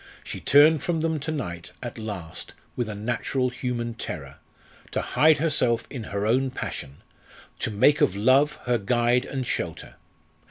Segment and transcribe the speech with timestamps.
[0.23, 4.37] She turned from them to night, at last, with a natural human terror,
[4.89, 7.03] to hide herself in her own passion,
[7.59, 9.97] to make of love her guide and shelter.